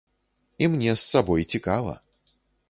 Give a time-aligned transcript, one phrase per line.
[0.61, 1.93] І мне з сабой цікава.